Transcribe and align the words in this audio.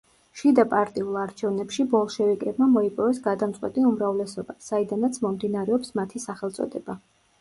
შიდა 0.41 0.63
პარტიულ 0.69 1.17
არჩევნებში 1.23 1.85
ბოლშევიკებმა 1.91 2.69
მოიპოვეს 2.77 3.21
გადამწყვეტი 3.27 3.85
უმრავლესობა 3.91 4.57
საიდანაც 4.69 5.21
მომდინარეობს 5.27 5.95
მათი 6.01 6.23
სახელწოდება. 6.29 6.99